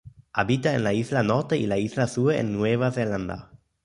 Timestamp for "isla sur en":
1.77-2.53